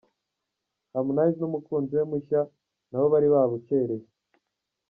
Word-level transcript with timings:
Harmonize 0.91 1.35
n'umukunzi 1.41 1.91
we 1.97 2.03
mushya 2.11 2.41
nabo 2.89 3.05
bari 3.13 3.27
babukereye. 3.33 4.05